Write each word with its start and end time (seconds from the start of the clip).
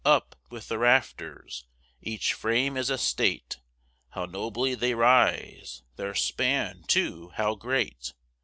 up! 0.03 0.35
with 0.49 0.67
the 0.67 0.79
rafters; 0.79 1.63
each 2.01 2.33
frame 2.33 2.75
is 2.75 2.89
a 2.89 2.97
state: 2.97 3.57
How 4.09 4.25
nobly 4.25 4.73
they 4.73 4.95
rise! 4.95 5.83
their 5.95 6.15
span, 6.15 6.81
too, 6.87 7.29
how 7.35 7.53
great! 7.53 8.11